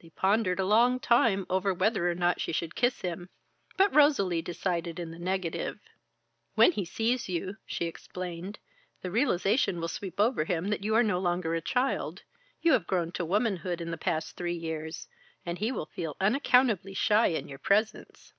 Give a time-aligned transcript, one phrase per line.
[0.00, 3.30] They pondered a long time over whether or not she should kiss him,
[3.76, 5.80] but Rosalie decided in the negative.
[6.54, 8.60] "When he sees you," she explained,
[9.02, 12.22] "the realization will sweep over him that you are no longer a child.
[12.60, 15.08] You have grown to womanhood in the past three years.
[15.44, 18.34] And he will feel unaccountably shy in your presence."